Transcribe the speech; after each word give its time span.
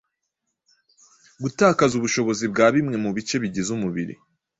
gutakaza 1.41 1.93
ubushobozi 1.99 2.43
bwa 2.51 2.67
bimwe 2.75 2.95
mu 3.03 3.09
bice 3.15 3.35
bigize 3.43 3.69
umubiri 3.77 4.13